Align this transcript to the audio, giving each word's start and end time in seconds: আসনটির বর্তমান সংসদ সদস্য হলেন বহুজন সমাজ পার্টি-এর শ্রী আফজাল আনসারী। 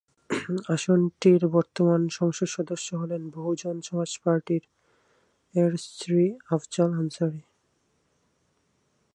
আসনটির 0.69 1.41
বর্তমান 1.47 2.01
সংসদ 2.09 2.47
সদস্য 2.47 2.87
হলেন 2.95 3.21
বহুজন 3.29 3.75
সমাজ 3.81 4.11
পার্টি-এর 4.23 5.71
শ্রী 5.89 6.23
আফজাল 6.51 6.89
আনসারী। 6.93 7.41